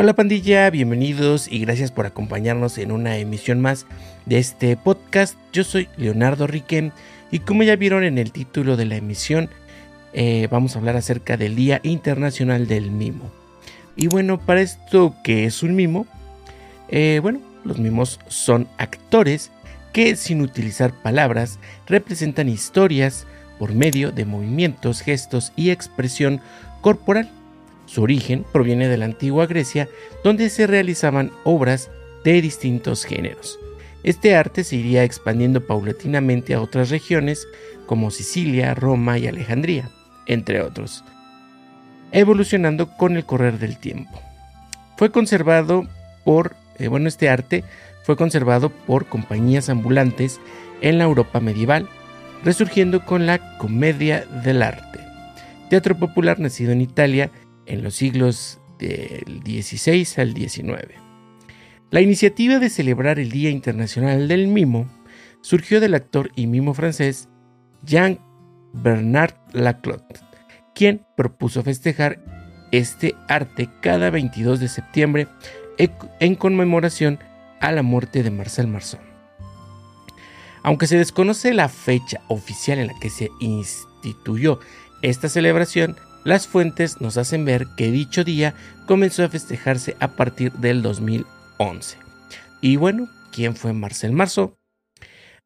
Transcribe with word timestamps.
Hola 0.00 0.12
pandilla, 0.12 0.70
bienvenidos 0.70 1.50
y 1.50 1.58
gracias 1.58 1.90
por 1.90 2.06
acompañarnos 2.06 2.78
en 2.78 2.92
una 2.92 3.16
emisión 3.16 3.60
más 3.60 3.84
de 4.26 4.38
este 4.38 4.76
podcast. 4.76 5.36
Yo 5.52 5.64
soy 5.64 5.88
Leonardo 5.96 6.46
Riquem 6.46 6.92
y 7.32 7.40
como 7.40 7.64
ya 7.64 7.74
vieron 7.74 8.04
en 8.04 8.16
el 8.16 8.30
título 8.30 8.76
de 8.76 8.84
la 8.84 8.94
emisión, 8.94 9.50
eh, 10.12 10.46
vamos 10.52 10.76
a 10.76 10.78
hablar 10.78 10.94
acerca 10.94 11.36
del 11.36 11.56
Día 11.56 11.80
Internacional 11.82 12.68
del 12.68 12.92
Mimo. 12.92 13.28
Y 13.96 14.06
bueno, 14.06 14.38
para 14.38 14.60
esto 14.60 15.16
que 15.24 15.46
es 15.46 15.64
un 15.64 15.74
mimo, 15.74 16.06
eh, 16.90 17.18
bueno, 17.20 17.40
los 17.64 17.80
mimos 17.80 18.20
son 18.28 18.68
actores 18.78 19.50
que 19.92 20.14
sin 20.14 20.42
utilizar 20.42 20.92
palabras 20.92 21.58
representan 21.88 22.48
historias 22.48 23.26
por 23.58 23.74
medio 23.74 24.12
de 24.12 24.26
movimientos, 24.26 25.00
gestos 25.00 25.52
y 25.56 25.70
expresión 25.70 26.40
corporal 26.82 27.28
su 27.88 28.02
origen 28.02 28.44
proviene 28.52 28.86
de 28.86 28.98
la 28.98 29.06
antigua 29.06 29.46
Grecia, 29.46 29.88
donde 30.22 30.50
se 30.50 30.66
realizaban 30.66 31.32
obras 31.44 31.90
de 32.22 32.40
distintos 32.42 33.04
géneros. 33.04 33.58
Este 34.04 34.36
arte 34.36 34.62
se 34.62 34.76
iría 34.76 35.04
expandiendo 35.04 35.66
paulatinamente 35.66 36.54
a 36.54 36.60
otras 36.60 36.90
regiones 36.90 37.48
como 37.86 38.10
Sicilia, 38.10 38.74
Roma 38.74 39.18
y 39.18 39.26
Alejandría, 39.26 39.90
entre 40.26 40.60
otros, 40.60 41.02
evolucionando 42.12 42.94
con 42.96 43.16
el 43.16 43.24
correr 43.24 43.58
del 43.58 43.78
tiempo. 43.78 44.20
Fue 44.96 45.10
conservado 45.10 45.88
por, 46.24 46.56
eh, 46.78 46.88
bueno, 46.88 47.08
este 47.08 47.30
arte 47.30 47.64
fue 48.04 48.16
conservado 48.16 48.68
por 48.70 49.06
compañías 49.06 49.70
ambulantes 49.70 50.40
en 50.82 50.98
la 50.98 51.04
Europa 51.04 51.40
medieval, 51.40 51.88
resurgiendo 52.44 53.04
con 53.04 53.26
la 53.26 53.56
comedia 53.58 54.26
del 54.44 54.62
arte, 54.62 55.00
teatro 55.70 55.96
popular 55.98 56.38
nacido 56.38 56.72
en 56.72 56.82
Italia 56.82 57.30
en 57.68 57.84
los 57.84 57.94
siglos 57.94 58.60
del 58.78 59.42
XVI 59.44 60.06
al 60.20 60.34
XIX. 60.34 60.94
La 61.90 62.00
iniciativa 62.00 62.58
de 62.58 62.70
celebrar 62.70 63.18
el 63.18 63.30
Día 63.30 63.50
Internacional 63.50 64.28
del 64.28 64.48
Mimo 64.48 64.88
surgió 65.40 65.80
del 65.80 65.94
actor 65.94 66.30
y 66.34 66.46
mimo 66.46 66.74
francés 66.74 67.28
Jean 67.82 68.18
Bernard 68.72 69.34
Laclos, 69.52 70.02
quien 70.74 71.06
propuso 71.16 71.62
festejar 71.62 72.22
este 72.72 73.14
arte 73.28 73.70
cada 73.80 74.10
22 74.10 74.60
de 74.60 74.68
septiembre 74.68 75.28
en 75.78 76.34
conmemoración 76.34 77.18
a 77.60 77.72
la 77.72 77.82
muerte 77.82 78.22
de 78.22 78.30
Marcel 78.30 78.66
Marceau. 78.66 79.00
Aunque 80.62 80.86
se 80.86 80.98
desconoce 80.98 81.54
la 81.54 81.68
fecha 81.68 82.20
oficial 82.28 82.78
en 82.78 82.88
la 82.88 82.98
que 83.00 83.10
se 83.10 83.30
instituyó 83.40 84.60
esta 85.02 85.28
celebración, 85.28 85.96
las 86.28 86.46
fuentes 86.46 87.00
nos 87.00 87.16
hacen 87.16 87.46
ver 87.46 87.66
que 87.74 87.90
dicho 87.90 88.22
día 88.22 88.52
comenzó 88.86 89.24
a 89.24 89.30
festejarse 89.30 89.96
a 89.98 90.08
partir 90.08 90.52
del 90.52 90.82
2011. 90.82 91.96
Y 92.60 92.76
bueno, 92.76 93.08
¿quién 93.32 93.56
fue 93.56 93.72
Marcel 93.72 94.12
Marceau? 94.12 94.54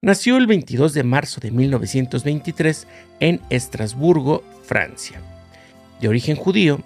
Nació 0.00 0.36
el 0.36 0.48
22 0.48 0.92
de 0.92 1.04
marzo 1.04 1.40
de 1.40 1.52
1923 1.52 2.88
en 3.20 3.40
Estrasburgo, 3.48 4.42
Francia. 4.64 5.20
De 6.00 6.08
origen 6.08 6.34
judío, 6.34 6.80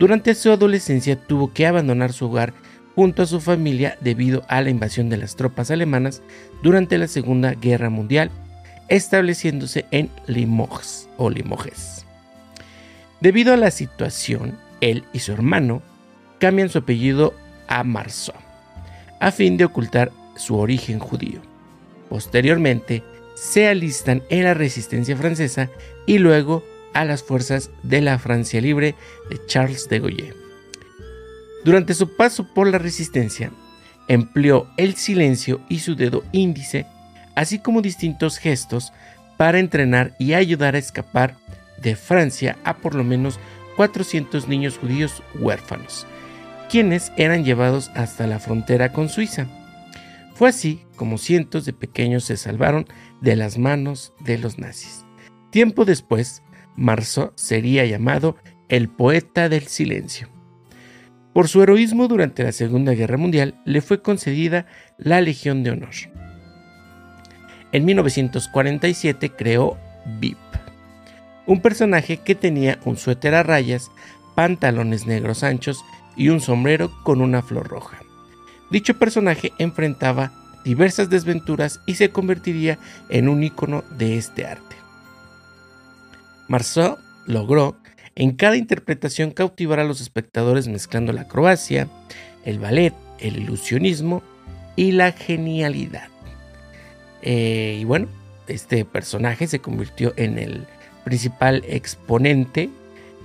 durante 0.00 0.34
su 0.34 0.50
adolescencia 0.50 1.14
tuvo 1.14 1.52
que 1.52 1.68
abandonar 1.68 2.12
su 2.12 2.26
hogar 2.26 2.52
junto 2.96 3.22
a 3.22 3.26
su 3.26 3.40
familia 3.40 3.96
debido 4.00 4.42
a 4.48 4.60
la 4.60 4.70
invasión 4.70 5.08
de 5.08 5.18
las 5.18 5.36
tropas 5.36 5.70
alemanas 5.70 6.20
durante 6.64 6.98
la 6.98 7.06
Segunda 7.06 7.52
Guerra 7.52 7.90
Mundial, 7.90 8.32
estableciéndose 8.88 9.84
en 9.92 10.10
Limoges 10.26 11.08
o 11.16 11.30
Limoges. 11.30 12.05
Debido 13.20 13.54
a 13.54 13.56
la 13.56 13.70
situación, 13.70 14.58
él 14.80 15.04
y 15.12 15.20
su 15.20 15.32
hermano 15.32 15.82
cambian 16.38 16.68
su 16.68 16.78
apellido 16.78 17.34
a 17.66 17.82
Marceau, 17.82 18.36
a 19.20 19.32
fin 19.32 19.56
de 19.56 19.64
ocultar 19.64 20.12
su 20.36 20.56
origen 20.56 20.98
judío. 20.98 21.40
Posteriormente, 22.10 23.02
se 23.34 23.68
alistan 23.68 24.22
en 24.28 24.44
la 24.44 24.54
resistencia 24.54 25.16
francesa 25.16 25.70
y 26.06 26.18
luego 26.18 26.64
a 26.94 27.04
las 27.04 27.22
fuerzas 27.22 27.70
de 27.82 28.00
la 28.00 28.18
Francia 28.18 28.60
libre 28.60 28.94
de 29.30 29.44
Charles 29.46 29.88
de 29.88 30.00
Gaulle. 30.00 30.34
Durante 31.64 31.94
su 31.94 32.16
paso 32.16 32.46
por 32.54 32.68
la 32.68 32.78
resistencia, 32.78 33.50
empleó 34.08 34.68
el 34.76 34.94
silencio 34.94 35.60
y 35.68 35.80
su 35.80 35.96
dedo 35.96 36.22
índice, 36.32 36.86
así 37.34 37.58
como 37.58 37.82
distintos 37.82 38.38
gestos, 38.38 38.92
para 39.36 39.58
entrenar 39.58 40.14
y 40.18 40.32
ayudar 40.32 40.74
a 40.74 40.78
escapar 40.78 41.36
de 41.82 41.96
Francia 41.96 42.56
a 42.64 42.78
por 42.78 42.94
lo 42.94 43.04
menos 43.04 43.38
400 43.76 44.48
niños 44.48 44.78
judíos 44.78 45.22
huérfanos, 45.38 46.06
quienes 46.70 47.12
eran 47.16 47.44
llevados 47.44 47.90
hasta 47.94 48.26
la 48.26 48.38
frontera 48.38 48.92
con 48.92 49.08
Suiza. 49.08 49.46
Fue 50.34 50.48
así 50.48 50.82
como 50.96 51.18
cientos 51.18 51.64
de 51.64 51.72
pequeños 51.72 52.24
se 52.24 52.36
salvaron 52.36 52.86
de 53.20 53.36
las 53.36 53.58
manos 53.58 54.12
de 54.20 54.38
los 54.38 54.58
nazis. 54.58 55.04
Tiempo 55.50 55.84
después, 55.84 56.42
Marceau 56.76 57.32
sería 57.36 57.84
llamado 57.86 58.36
el 58.68 58.88
poeta 58.88 59.48
del 59.48 59.66
silencio. 59.66 60.28
Por 61.32 61.48
su 61.48 61.62
heroísmo 61.62 62.08
durante 62.08 62.42
la 62.42 62.52
Segunda 62.52 62.92
Guerra 62.92 63.18
Mundial 63.18 63.60
le 63.64 63.80
fue 63.82 64.00
concedida 64.00 64.66
la 64.98 65.20
Legión 65.20 65.62
de 65.62 65.70
Honor. 65.70 65.94
En 67.72 67.84
1947 67.84 69.30
creó 69.30 69.76
VIP, 70.18 70.38
un 71.46 71.60
personaje 71.60 72.18
que 72.18 72.34
tenía 72.34 72.78
un 72.84 72.96
suéter 72.96 73.34
a 73.34 73.42
rayas, 73.42 73.90
pantalones 74.34 75.06
negros 75.06 75.42
anchos 75.42 75.84
y 76.16 76.28
un 76.28 76.40
sombrero 76.40 76.90
con 77.02 77.20
una 77.20 77.42
flor 77.42 77.68
roja. 77.68 77.98
Dicho 78.70 78.98
personaje 78.98 79.52
enfrentaba 79.58 80.32
diversas 80.64 81.08
desventuras 81.08 81.80
y 81.86 81.94
se 81.94 82.10
convertiría 82.10 82.78
en 83.08 83.28
un 83.28 83.42
icono 83.44 83.84
de 83.96 84.18
este 84.18 84.46
arte. 84.46 84.76
Marceau 86.48 86.98
logró 87.26 87.76
en 88.16 88.32
cada 88.32 88.56
interpretación 88.56 89.30
cautivar 89.30 89.78
a 89.78 89.84
los 89.84 90.00
espectadores 90.00 90.68
mezclando 90.68 91.12
la 91.12 91.22
acrobacia, 91.22 91.88
el 92.44 92.58
ballet, 92.58 92.94
el 93.20 93.36
ilusionismo 93.36 94.22
y 94.74 94.92
la 94.92 95.12
genialidad. 95.12 96.08
Eh, 97.22 97.78
y 97.80 97.84
bueno, 97.84 98.08
este 98.48 98.84
personaje 98.84 99.46
se 99.46 99.60
convirtió 99.60 100.14
en 100.16 100.38
el 100.38 100.66
principal 101.06 101.62
exponente 101.68 102.68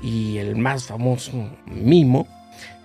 y 0.03 0.38
el 0.38 0.56
más 0.56 0.84
famoso 0.84 1.50
mimo, 1.66 2.28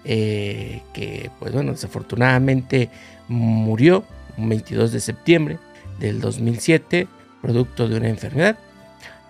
eh, 0.07 0.81
que 0.95 1.31
pues 1.39 1.53
bueno, 1.53 1.73
desafortunadamente 1.73 2.89
murió 3.29 4.05
un 4.39 4.49
22 4.49 4.93
de 4.93 5.01
septiembre 5.01 5.59
del 6.01 6.19
2007, 6.19 7.09
producto 7.43 7.89
de 7.89 7.99
una 7.99 8.09
enfermedad, 8.09 8.59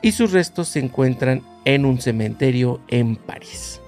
y 0.02 0.12
sus 0.12 0.30
restos 0.30 0.68
se 0.68 0.78
encuentran 0.78 1.42
en 1.64 1.84
un 1.84 2.00
cementerio 2.00 2.80
en 2.86 3.16
París. 3.16 3.80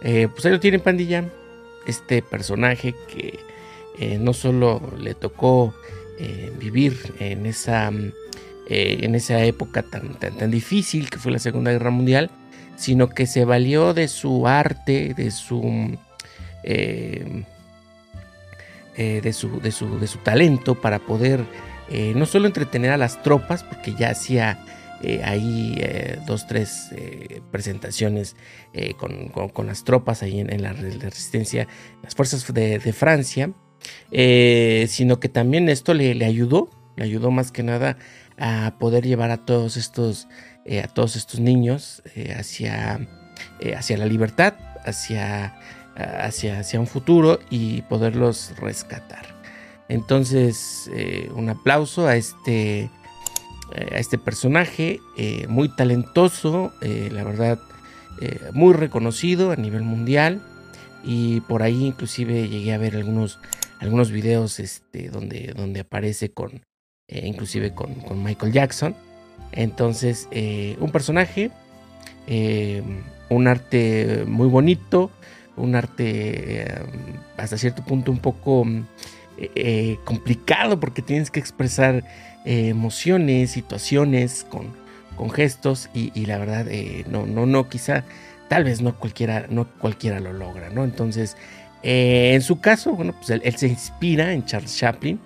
Eh, 0.00 0.28
pues 0.32 0.46
ahí 0.46 0.52
lo 0.52 0.60
tienen 0.60 0.80
pandilla, 0.80 1.30
este 1.86 2.22
personaje 2.22 2.94
que 3.08 3.40
eh, 3.98 4.16
no 4.18 4.32
solo 4.32 4.80
le 4.98 5.14
tocó 5.14 5.74
vivir 6.58 7.12
en 7.18 7.44
esa 7.44 7.90
eh, 8.66 9.00
en 9.02 9.14
esa 9.14 9.44
época 9.44 9.82
tan, 9.82 10.14
tan, 10.14 10.50
difícil 10.50 11.10
que 11.10 11.18
fue 11.18 11.30
la 11.30 11.38
Segunda 11.38 11.70
Guerra 11.70 11.90
Mundial, 11.90 12.30
sino 12.76 13.10
que 13.10 13.26
se 13.26 13.44
valió 13.44 13.92
de 13.92 14.08
su 14.08 14.48
arte, 14.48 15.12
de 15.12 15.30
su, 15.30 15.98
eh, 16.62 17.44
eh, 18.96 19.20
de, 19.22 19.32
su, 19.34 19.60
de, 19.60 19.70
su, 19.70 19.98
de 19.98 20.08
talento 20.22 20.80
para 20.80 20.98
poder 20.98 21.44
no 22.14 22.24
solo 22.24 22.46
entretener 22.46 22.90
a 22.92 22.96
las 22.96 23.22
tropas, 23.22 23.62
porque 23.62 23.94
ya 23.94 24.10
hacía 24.10 24.58
ahí 25.22 25.78
dos, 26.26 26.46
tres 26.46 26.88
presentaciones 27.50 28.36
con, 28.96 29.66
las 29.66 29.84
tropas 29.84 30.22
ahí 30.22 30.40
en, 30.40 30.62
la 30.62 30.72
resistencia, 30.72 31.68
las 32.02 32.14
fuerzas 32.14 32.52
de, 32.52 32.92
Francia, 32.94 33.50
sino 34.10 35.20
que 35.20 35.28
también 35.28 35.68
esto 35.68 35.92
le, 35.92 36.14
le 36.14 36.24
ayudó, 36.24 36.70
le 36.96 37.04
ayudó 37.04 37.30
más 37.30 37.52
que 37.52 37.62
nada 37.62 37.98
a 38.38 38.74
poder 38.78 39.06
llevar 39.06 39.30
a 39.30 39.38
todos 39.38 39.76
estos, 39.76 40.28
eh, 40.64 40.80
a 40.80 40.88
todos 40.88 41.16
estos 41.16 41.40
niños 41.40 42.02
eh, 42.14 42.34
hacia, 42.36 43.06
eh, 43.60 43.74
hacia 43.74 43.96
la 43.98 44.06
libertad, 44.06 44.54
hacia, 44.84 45.54
hacia, 45.96 46.60
hacia 46.60 46.80
un 46.80 46.86
futuro 46.86 47.38
y 47.50 47.82
poderlos 47.82 48.52
rescatar. 48.58 49.26
Entonces, 49.88 50.90
un 51.34 51.50
aplauso 51.50 52.06
a 52.06 52.16
este, 52.16 52.90
a 53.72 53.98
este 53.98 54.16
personaje 54.18 54.98
muy 55.48 55.68
talentoso, 55.68 56.72
la 56.80 57.22
verdad, 57.22 57.58
muy 58.52 58.72
reconocido 58.72 59.52
a 59.52 59.56
nivel 59.56 59.82
mundial. 59.82 60.42
Y 61.04 61.40
por 61.42 61.62
ahí 61.62 61.84
inclusive 61.84 62.48
llegué 62.48 62.72
a 62.72 62.78
ver 62.78 62.96
algunos, 62.96 63.38
algunos 63.78 64.10
videos 64.10 64.58
este, 64.58 65.10
donde, 65.10 65.52
donde 65.54 65.80
aparece 65.80 66.32
con, 66.32 66.62
eh, 67.08 67.26
inclusive 67.26 67.74
con, 67.74 67.94
Michael 68.22 68.52
Jackson. 68.52 68.94
Entonces, 69.52 70.26
eh, 70.30 70.76
un 70.80 70.90
personaje, 70.90 71.50
eh, 72.26 72.82
un 73.28 73.46
arte 73.46 74.24
muy 74.26 74.48
bonito, 74.48 75.10
un 75.56 75.74
arte 75.74 76.66
hasta 77.36 77.58
cierto 77.58 77.84
punto 77.84 78.10
un 78.10 78.18
poco 78.18 78.66
complicado 80.04 80.80
porque 80.80 81.02
tienes 81.02 81.30
que 81.30 81.40
expresar 81.40 82.04
emociones, 82.44 83.50
situaciones 83.50 84.44
con, 84.48 84.68
con 85.16 85.30
gestos 85.30 85.90
y, 85.92 86.26
la 86.26 86.38
verdad 86.38 86.66
no, 87.08 87.26
no, 87.26 87.46
no, 87.46 87.68
quizá 87.68 88.04
tal 88.48 88.64
vez 88.64 88.80
no 88.80 88.98
cualquiera, 88.98 89.46
no 89.50 89.68
cualquiera 89.78 90.20
lo 90.20 90.32
logra, 90.32 90.70
¿no? 90.70 90.84
Entonces, 90.84 91.36
en 91.82 92.42
su 92.42 92.60
caso, 92.60 92.92
bueno, 92.92 93.12
pues 93.12 93.30
él, 93.30 93.56
se 93.56 93.68
inspira 93.68 94.32
en 94.32 94.44
Charles 94.44 94.76
Chaplin 94.76 95.20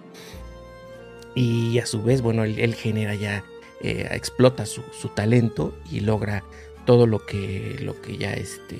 y 1.34 1.78
a 1.78 1.86
su 1.86 2.02
vez, 2.02 2.22
bueno, 2.22 2.44
él, 2.44 2.74
genera 2.74 3.14
ya, 3.14 3.44
explota 3.80 4.66
su, 4.66 4.82
su, 4.92 5.08
talento 5.08 5.78
y 5.90 6.00
logra 6.00 6.42
todo 6.84 7.06
lo 7.06 7.24
que, 7.26 7.76
lo 7.80 8.00
que 8.00 8.16
ya 8.16 8.32
este, 8.32 8.78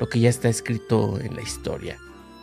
lo 0.00 0.08
que 0.08 0.20
ya 0.20 0.30
está 0.30 0.48
escrito 0.48 1.20
en 1.20 1.36
la 1.36 1.42
historia. 1.42 1.98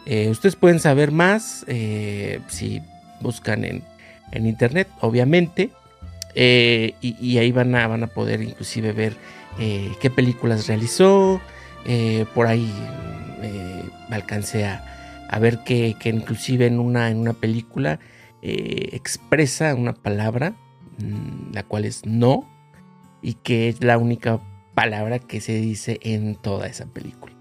Eh, 0.06 0.30
ustedes 0.30 0.56
pueden 0.56 0.80
saber 0.80 1.12
más 1.12 1.66
eh, 1.68 2.40
si 2.48 2.82
buscan 3.20 3.66
en, 3.66 3.84
internet, 4.32 4.88
obviamente. 5.02 5.72
Eh, 6.36 6.94
y, 7.02 7.38
ahí 7.40 7.52
van 7.52 7.74
a, 7.74 7.88
van 7.88 8.04
a 8.04 8.08
poder 8.08 8.42
inclusive 8.42 8.92
ver 8.92 9.18
qué 9.58 10.10
películas 10.10 10.68
realizó. 10.68 11.42
por 12.36 12.46
ahí 12.46 12.72
alcancé 14.12 14.66
a, 14.66 15.40
ver 15.40 15.64
que, 15.64 15.96
que, 16.00 16.10
inclusive 16.10 16.68
en 16.68 16.80
una, 16.80 17.10
en 17.10 17.18
una 17.18 17.34
película 17.34 18.00
expresa 18.42 19.76
una 19.76 19.94
palabra, 19.94 20.54
mm, 21.00 21.54
la 21.54 21.64
cual 21.64 21.86
es 21.86 22.06
no, 22.06 22.48
y 23.22 23.34
que 23.36 23.70
es 23.70 23.84
la 23.84 23.98
única 23.98 24.40
palabra 24.76 25.20
que 25.20 25.42
se 25.42 25.54
dice 25.60 26.00
en 26.04 26.36
toda 26.36 26.68
esa 26.68 26.86
película. 26.86 27.36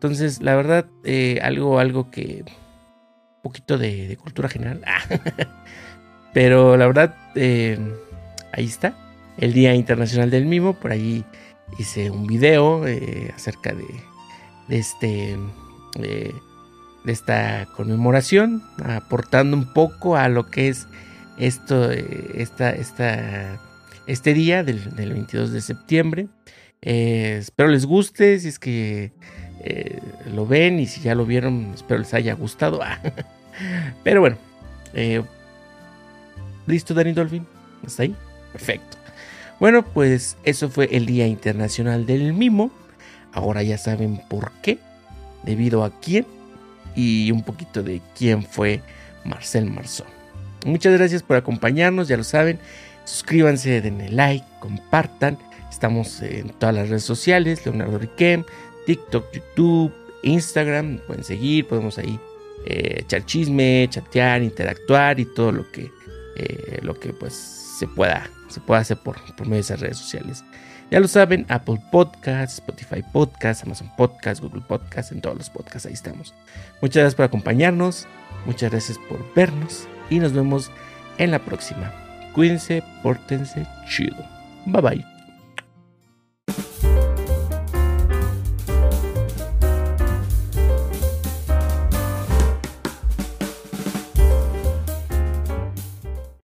Entonces, 0.00 0.40
la 0.40 0.56
verdad, 0.56 0.86
eh, 1.04 1.38
algo, 1.42 1.78
algo 1.78 2.10
que. 2.10 2.42
Un 2.46 3.42
poquito 3.42 3.78
de, 3.78 4.16
cultura 4.20 4.48
general. 4.48 4.82
Pero 6.34 6.76
la 6.76 6.86
verdad, 6.86 7.14
eh, 7.34 7.78
ahí 8.52 8.64
está. 8.64 8.94
El 9.36 9.52
Día 9.52 9.74
Internacional 9.74 10.30
del 10.30 10.46
Mimo. 10.46 10.72
Por 10.72 10.92
ahí 10.92 11.24
hice 11.78 12.10
un 12.10 12.26
video 12.26 12.86
eh, 12.86 13.30
acerca 13.36 13.74
de, 13.74 13.84
de 14.68 14.78
este. 14.78 15.36
De 17.04 17.12
esta 17.12 17.66
conmemoración. 17.76 18.62
Aportando 18.84 19.56
un 19.56 19.72
poco 19.72 20.16
a 20.16 20.28
lo 20.28 20.50
que 20.50 20.68
es 20.68 20.86
esto. 21.38 21.90
esta, 21.90 22.70
esta, 22.70 23.60
este 24.06 24.34
día 24.34 24.64
del, 24.64 24.94
del 24.96 25.12
22 25.12 25.52
de 25.52 25.60
septiembre. 25.60 26.28
Eh, 26.82 27.36
espero 27.38 27.68
les 27.68 27.84
guste, 27.84 28.38
si 28.38 28.48
es 28.48 28.58
que 28.58 29.12
eh, 29.62 30.00
lo 30.34 30.46
ven 30.46 30.80
y 30.80 30.86
si 30.86 31.00
ya 31.00 31.14
lo 31.14 31.26
vieron, 31.26 31.72
espero 31.74 32.00
les 32.00 32.14
haya 32.14 32.34
gustado. 32.34 32.80
Pero 34.04 34.20
bueno, 34.20 34.36
eh, 34.94 35.22
¿listo 36.66 36.94
Danny 36.94 37.12
Dolphin? 37.12 37.46
¿Hasta 37.86 38.04
ahí? 38.04 38.14
Perfecto. 38.52 38.96
Bueno, 39.58 39.84
pues 39.84 40.38
eso 40.44 40.70
fue 40.70 40.88
el 40.96 41.04
Día 41.04 41.26
Internacional 41.26 42.06
del 42.06 42.32
Mimo. 42.32 42.70
Ahora 43.32 43.62
ya 43.62 43.76
saben 43.76 44.22
por 44.28 44.50
qué, 44.62 44.78
debido 45.44 45.84
a 45.84 46.00
quién 46.00 46.26
y 46.94 47.30
un 47.30 47.42
poquito 47.42 47.82
de 47.82 48.00
quién 48.16 48.42
fue 48.42 48.82
Marcel 49.24 49.70
Marceau. 49.70 50.06
Muchas 50.64 50.92
gracias 50.92 51.22
por 51.22 51.36
acompañarnos, 51.36 52.08
ya 52.08 52.16
lo 52.16 52.24
saben. 52.24 52.58
Suscríbanse, 53.04 53.80
denle 53.80 54.10
like, 54.10 54.44
compartan 54.60 55.38
Estamos 55.70 56.20
en 56.20 56.50
todas 56.50 56.74
las 56.74 56.88
redes 56.88 57.04
sociales, 57.04 57.64
Leonardo 57.64 57.98
Riquem, 57.98 58.44
TikTok, 58.86 59.32
YouTube, 59.32 59.92
Instagram. 60.24 60.98
Pueden 61.06 61.22
seguir, 61.22 61.66
podemos 61.68 61.96
ahí 61.96 62.18
eh, 62.66 62.96
echar 62.98 63.24
chisme, 63.24 63.86
chatear, 63.88 64.42
interactuar 64.42 65.20
y 65.20 65.26
todo 65.26 65.52
lo 65.52 65.70
que, 65.70 65.90
eh, 66.36 66.80
lo 66.82 66.98
que 66.98 67.12
pues 67.12 67.34
se 67.80 67.86
pueda, 67.88 68.30
se 68.48 68.60
pueda 68.60 68.82
hacer 68.82 68.98
por, 68.98 69.16
por 69.34 69.46
medio 69.46 69.56
de 69.56 69.60
esas 69.60 69.80
redes 69.80 69.96
sociales. 69.96 70.44
Ya 70.90 71.00
lo 71.00 71.08
saben, 71.08 71.46
Apple 71.48 71.80
Podcasts, 71.90 72.58
Spotify 72.58 73.02
Podcasts, 73.02 73.64
Amazon 73.64 73.90
Podcasts, 73.96 74.42
Google 74.42 74.60
Podcasts, 74.60 75.12
en 75.12 75.22
todos 75.22 75.38
los 75.38 75.48
podcasts 75.48 75.86
ahí 75.86 75.94
estamos. 75.94 76.34
Muchas 76.82 77.00
gracias 77.00 77.14
por 77.14 77.24
acompañarnos, 77.24 78.06
muchas 78.44 78.70
gracias 78.70 78.98
por 79.08 79.34
vernos 79.34 79.88
y 80.10 80.18
nos 80.18 80.34
vemos 80.34 80.70
en 81.16 81.30
la 81.30 81.38
próxima. 81.38 81.90
Cuídense, 82.34 82.82
pórtense 83.02 83.66
chido. 83.88 84.16
Bye 84.66 84.82
bye. 84.82 85.19